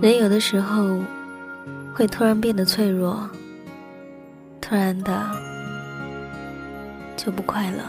[0.00, 0.98] 人有的时候
[1.92, 3.28] 会突然变得脆弱，
[4.58, 5.30] 突然的
[7.18, 7.82] 就不快乐，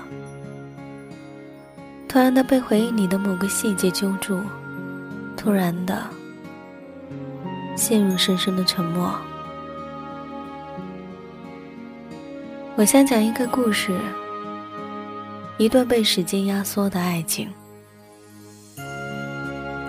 [2.09, 4.41] 突然的被回忆里的某个细节揪住，
[5.37, 6.03] 突然的
[7.77, 9.15] 陷入深深的沉默。
[12.75, 13.97] 我想讲一个故事，
[15.57, 17.49] 一段被时间压缩的爱情。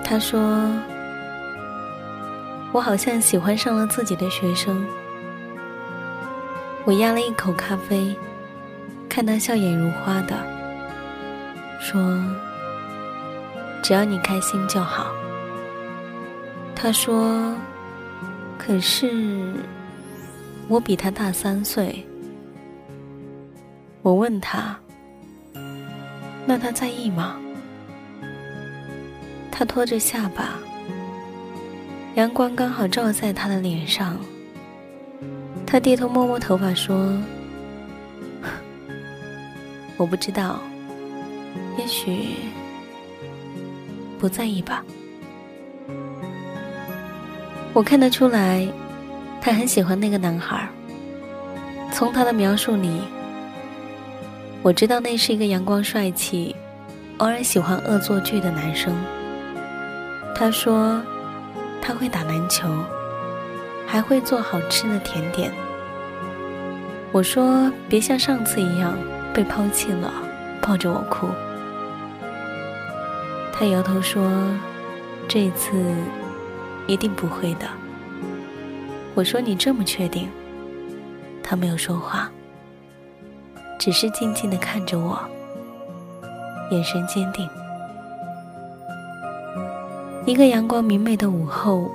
[0.05, 0.41] 他说。
[2.73, 4.85] 我好像喜欢上了自己的学生。
[6.85, 8.17] 我压了一口咖啡，
[9.09, 10.35] 看他笑眼如花的，
[11.79, 12.01] 说
[13.83, 15.13] ：“只要你开心就好。”
[16.75, 17.55] 他说
[18.59, 19.53] ：“可是
[20.67, 22.05] 我比他大三岁。”
[24.03, 24.77] 我问他
[26.47, 27.37] ：“那他在意吗？”
[29.53, 30.59] 他拖着下巴。
[32.15, 34.19] 阳光刚好照在他的脸上，
[35.67, 37.19] 他低头摸摸头发说
[39.97, 40.61] ：“我不知道，
[41.79, 42.35] 也许
[44.21, 44.85] 不在意吧。”
[47.73, 48.69] 我看得出来，
[49.41, 50.69] 他很喜欢那个男孩。
[51.91, 53.01] 从他的描述里，
[54.63, 56.55] 我知道那是一个阳光帅气、
[57.17, 58.95] 偶尔喜欢恶作剧的男生。
[60.35, 61.03] 他说。
[61.83, 62.69] 他会打篮球，
[63.87, 65.53] 还会做好吃的甜点。
[67.11, 68.97] 我说：“别像上次一样
[69.35, 70.11] 被抛弃了，
[70.63, 71.29] 抱着我哭。”
[73.53, 74.31] 他摇头说
[75.29, 75.73] ：“这一次
[76.87, 77.67] 一定不会的。”
[79.15, 80.31] 我说：“你这么确定？”
[81.43, 82.31] 他没有说话，
[83.79, 85.21] 只是静静的看着我，
[86.71, 87.47] 眼神坚定。
[90.25, 91.91] 一个阳光明媚的午后，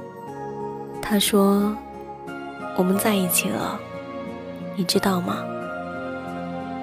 [1.02, 1.74] 他说
[2.76, 3.80] ：“我们在一起了，
[4.76, 5.38] 你知道吗？”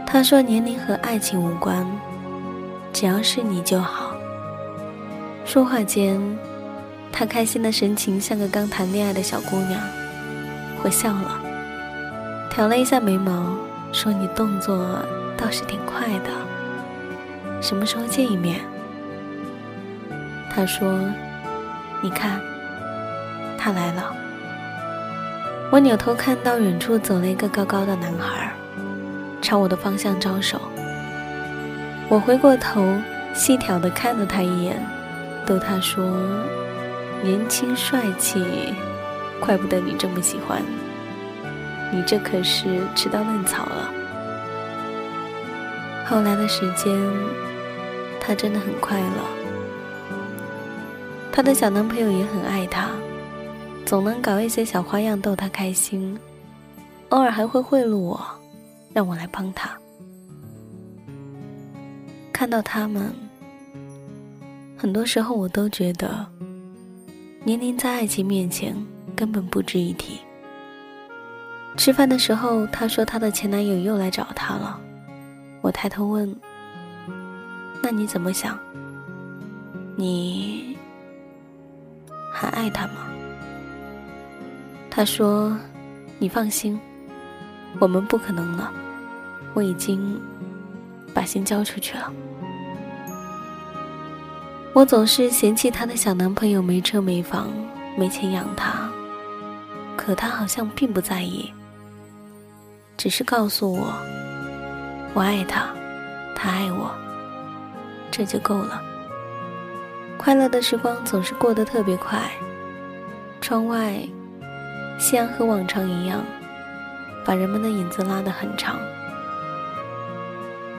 [0.08, 1.86] 他说：“年龄和爱情无关，
[2.94, 4.14] 只要是你就好。”
[5.44, 6.18] 说话间，
[7.12, 9.78] 他开心的神情像个刚谈恋爱的小姑娘。
[10.82, 11.38] 我笑了，
[12.50, 13.54] 挑了一下眉毛，
[13.92, 14.98] 说：“你动作
[15.36, 16.30] 倒是挺快的，
[17.60, 18.62] 什么时候见一面？”
[20.50, 20.98] 他说。
[22.04, 22.38] 你看，
[23.56, 24.14] 他来了。
[25.70, 28.52] 我扭头看到远处走了一个高高的男孩，
[29.40, 30.60] 朝我的方向招手。
[32.10, 32.94] 我回过头，
[33.32, 34.86] 细挑的看了他一眼，
[35.46, 36.04] 逗他说
[37.24, 38.74] ：“年轻帅气，
[39.40, 40.60] 怪不得你这么喜欢。
[41.90, 43.90] 你这可是吃到嫩草了。”
[46.04, 46.94] 后来的时间，
[48.20, 49.43] 他真的很快乐。
[51.34, 52.90] 她的小男朋友也很爱她，
[53.84, 56.16] 总能搞一些小花样逗她开心，
[57.08, 58.24] 偶尔还会贿赂我，
[58.92, 59.76] 让我来帮她。
[62.32, 63.12] 看到他们，
[64.76, 66.24] 很多时候我都觉得，
[67.42, 68.72] 年龄在爱情面前
[69.16, 70.20] 根本不值一提。
[71.76, 74.78] 吃饭的时候，她说她的前男友又来找她了。
[75.62, 76.32] 我抬头问
[77.82, 78.56] ：“那你怎么想？
[79.96, 80.73] 你
[82.54, 82.94] 爱他吗？”
[84.90, 85.54] 他说
[86.18, 86.80] ：“你放心，
[87.80, 88.72] 我们不可能了。
[89.52, 90.20] 我已经
[91.12, 92.12] 把心交出去了。”
[94.72, 97.48] 我总是嫌弃她的小男朋友没车没房，
[97.96, 98.88] 没钱养她，
[99.96, 101.52] 可她好像并不在意，
[102.96, 103.92] 只是告诉我，
[105.14, 105.68] 我爱他，
[106.34, 106.90] 他爱我，
[108.10, 108.82] 这就够了。
[110.18, 112.30] 快乐的时光总是过得特别快，
[113.40, 114.00] 窗外，
[114.98, 116.24] 夕阳和往常一样，
[117.24, 118.78] 把人们的影子拉得很长。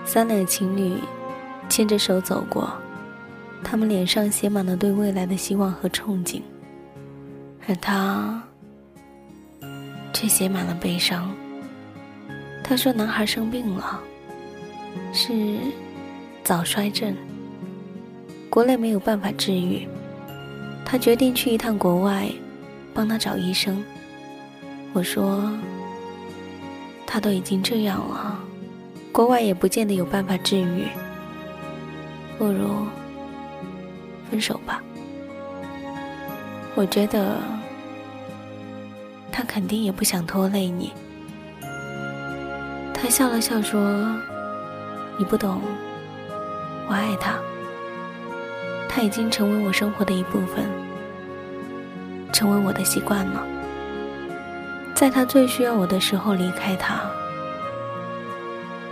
[0.03, 0.97] 三两情侣
[1.69, 2.71] 牵着手走过。
[3.63, 6.39] 他们脸上写满了对未来的希望和憧憬，
[7.67, 8.43] 而他
[10.13, 11.33] 却写满了悲伤。
[12.63, 13.99] 他说：“男孩生病了，
[15.11, 15.57] 是
[16.43, 17.15] 早衰症，
[18.55, 19.85] 国内没有办法治愈。
[20.85, 22.31] 他决定去一趟国外，
[22.93, 23.83] 帮他找医生。”
[24.95, 25.51] 我说
[27.05, 28.39] ：“他都已经这样了，
[29.11, 30.87] 国外也不见得有办法治愈，
[32.37, 32.69] 不如……”
[34.31, 34.81] 分手吧，
[36.75, 37.41] 我觉得
[39.33, 40.93] 他肯定也不想拖累你。
[42.93, 44.09] 他笑了笑说
[45.19, 45.61] ：“你不懂，
[46.87, 47.37] 我爱他，
[48.95, 50.63] 他已经成为我生活的一部分，
[52.31, 53.45] 成为我的习惯了。
[54.93, 57.01] 在他最需要我的时候离开他，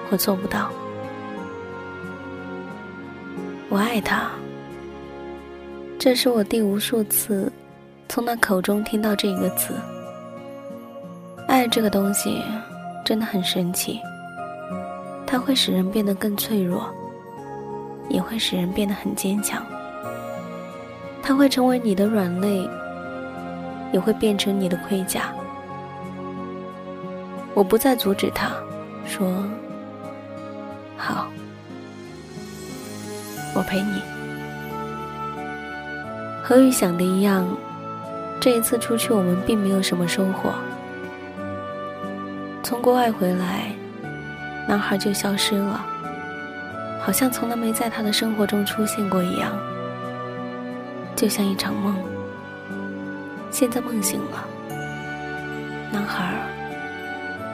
[0.10, 0.70] 我做不到。
[3.70, 4.30] 我爱他。”
[5.98, 7.50] 这是我第无数次
[8.10, 9.74] 从他口中听到这个词。
[11.48, 12.44] 爱这个东西
[13.06, 14.02] 真的很神奇，
[15.26, 16.94] 它会使人变得更脆弱，
[18.10, 19.66] 也会使人变得很坚强。
[21.24, 22.70] 它会成为你的软肋，
[23.94, 25.34] 也会变成你的盔甲。
[27.54, 28.52] 我不再阻止他，
[29.06, 29.42] 说
[30.98, 31.28] ：“好，
[33.56, 34.02] 我陪你。”
[36.44, 37.48] 和预想的一样，
[38.42, 40.52] 这一次出去我们并没有什么收获。
[42.62, 43.72] 从国外回来，
[44.68, 45.86] 男孩就消失了，
[47.00, 49.52] 好像从来没在他的生活中出现过一样，
[51.24, 51.96] 就像一场梦。
[53.50, 54.46] 现在梦醒了，
[55.90, 56.34] 男孩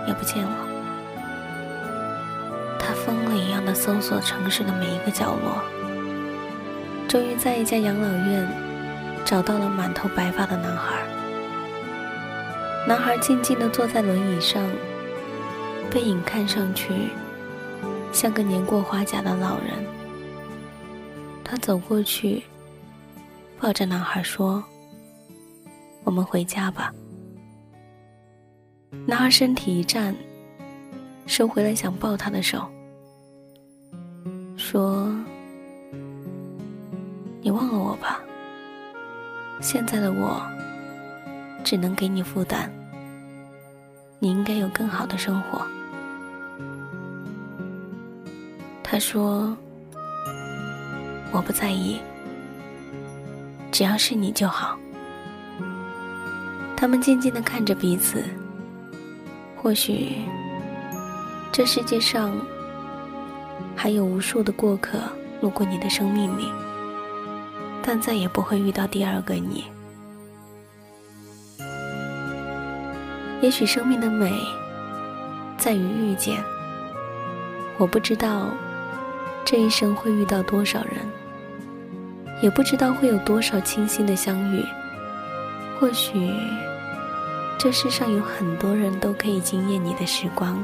[0.08, 0.68] 也不见了。
[2.80, 5.62] 他疯了一样的搜索城市的每一个角落，
[7.08, 8.48] 终于在一家养老院。
[9.24, 11.04] 找到了满头白发的男孩。
[12.88, 14.68] 男孩静静地坐在轮椅上，
[15.92, 16.92] 背影看上去
[18.12, 19.86] 像个年过花甲的老人。
[21.44, 22.42] 他走过去，
[23.62, 24.64] 抱着男孩说
[26.06, 26.94] ：“我们回家吧。”
[29.06, 30.16] 男孩身体一颤，
[31.28, 32.66] 收回了想抱他的手，
[34.56, 35.14] 说
[37.44, 38.22] ：“你忘了我吧。”
[39.60, 40.42] 现在的我，
[41.62, 42.72] 只能给你负担。
[44.20, 45.68] 你应该有更好的生活。
[48.82, 49.56] 他说
[51.34, 52.00] ：“我不在意，
[53.72, 54.78] 只要是你就好。”
[56.78, 58.24] 他们静静的看着彼此。
[59.62, 60.24] 或许，
[61.52, 62.32] 这世界上
[63.76, 64.98] 还有无数的过客
[65.42, 66.50] 路过你的生命里。
[67.82, 69.64] 但再也不会遇到第二个你。
[73.42, 74.32] 也许生命的美
[75.58, 76.38] 在于遇见。
[77.78, 78.50] 我不知道
[79.44, 80.98] 这一生会遇到多少人，
[82.42, 84.64] 也不知道会有多少清新的相遇。
[85.80, 86.32] 或许
[87.58, 90.62] 这世上有很多人都可以惊艳你的时光，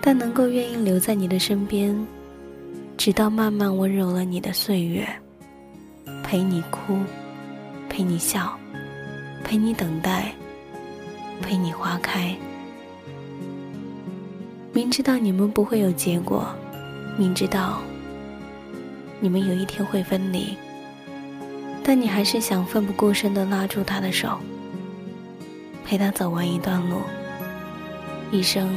[0.00, 1.94] 但能够愿意留在你的身边，
[2.96, 5.06] 直到慢慢温柔了你的岁月。
[6.22, 6.98] 陪你哭，
[7.88, 8.56] 陪你笑，
[9.42, 10.32] 陪你等待，
[11.42, 12.36] 陪你花开。
[14.72, 16.46] 明知道你们不会有结果，
[17.18, 17.80] 明知道
[19.20, 20.56] 你们有一天会分离，
[21.84, 24.40] 但你还是想奋不顾身的拉住他的手，
[25.84, 27.02] 陪他走完一段路。
[28.30, 28.72] 一生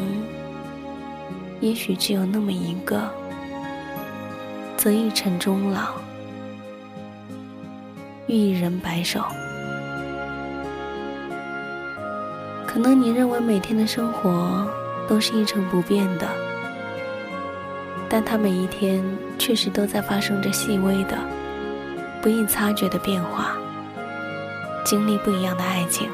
[1.62, 3.10] 也许只有那么一个，
[4.76, 5.94] 择一城终老。
[8.28, 9.22] 遇一人白首，
[12.68, 14.68] 可能你认为每天的生活
[15.08, 16.28] 都是一成不变的，
[18.14, 19.04] 但它每一天
[19.40, 21.18] 确实都在发生着细微的、
[22.22, 23.58] 不易察觉的变化，
[24.86, 26.08] 经历不一样的爱情。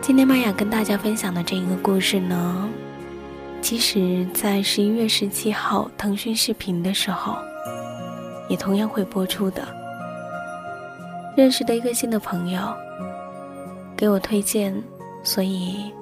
[0.00, 2.68] 今天玛雅跟大家分享的这一个故事呢，
[3.60, 7.36] 其实在十一月十七号腾讯视频的时候，
[8.46, 9.66] 也同样会播出的。
[11.36, 12.60] 认识的一个新的朋友。
[13.96, 14.80] 给我推荐，
[15.24, 15.92] 所以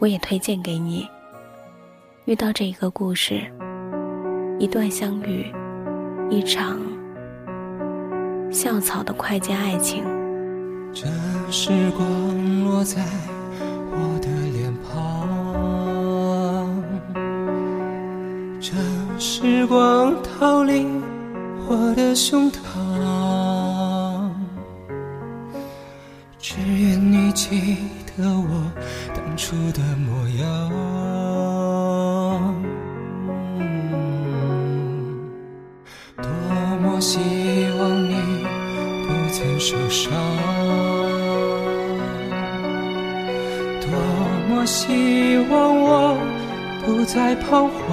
[0.00, 1.08] 我也推荐给你。
[2.24, 3.40] 遇到这一个故事，
[4.60, 5.44] 一段相遇，
[6.30, 6.78] 一场
[8.48, 10.04] 校草的快捷爱情。
[10.92, 11.08] 这
[11.50, 13.02] 时光落在
[13.90, 16.80] 我的脸庞，
[18.60, 18.72] 这
[19.18, 20.86] 时光逃离
[21.66, 22.91] 我的胸膛。
[39.72, 40.12] 受伤，
[43.80, 43.88] 多
[44.50, 46.14] 么希望我
[46.84, 47.88] 不再彷徨，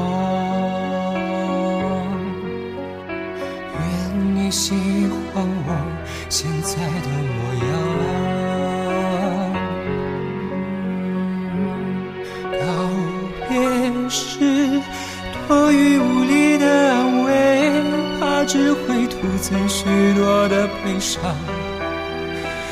[3.80, 3.80] 愿
[4.36, 4.99] 你心
[18.52, 21.22] 只会徒增许多的悲伤。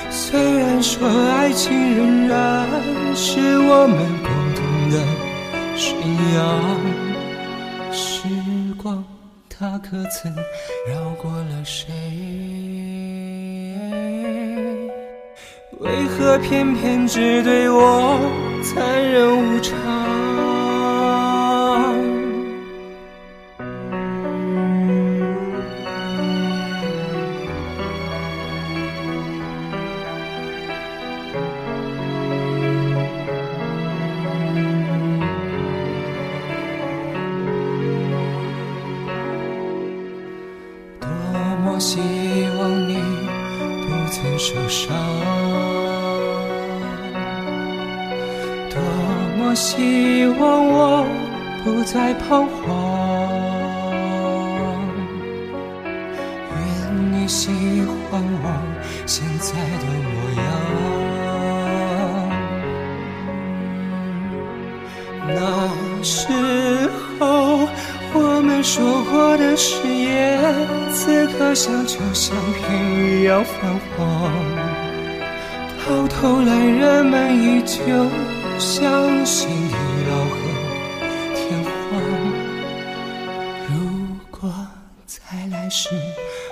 [0.10, 2.68] 虽然说爱情仍然
[3.16, 4.98] 是我们共同的
[5.78, 5.96] 信
[6.34, 6.42] 仰，
[7.94, 8.28] 时
[8.82, 9.06] 光
[9.48, 10.36] 它可曾
[10.92, 11.86] 绕过了谁？
[15.80, 18.20] 为何偏偏只对我
[18.64, 20.27] 残忍无常？
[49.50, 51.08] 我希望我
[51.64, 52.68] 不再彷徨。
[56.52, 56.60] 愿
[57.14, 57.48] 你喜
[58.12, 58.46] 欢我
[59.06, 60.46] 现在的模样。
[65.30, 65.40] 那
[66.04, 66.28] 时
[67.18, 67.70] 候。
[68.20, 70.42] 我们说过的誓言，
[70.92, 72.64] 此刻像旧相片
[73.22, 74.67] 一样泛黄。
[75.88, 77.80] 到头来，人们依旧
[78.60, 79.76] 相信地
[80.10, 80.36] 老和
[81.34, 81.72] 天荒。
[83.70, 83.74] 如
[84.30, 84.52] 果
[85.06, 85.18] 在
[85.50, 85.90] 来世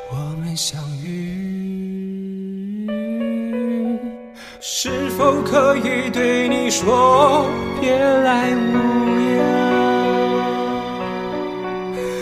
[0.10, 2.88] 我们相遇，
[4.62, 7.46] 是否可以对你说
[7.82, 8.72] 别来无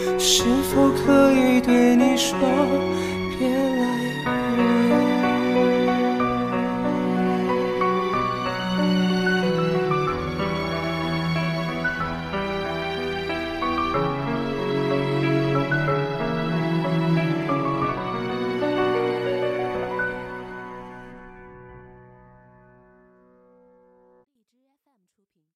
[0.10, 0.20] 恙？
[0.20, 0.44] 是
[0.74, 2.36] 否可以对你说
[3.38, 4.03] 别来？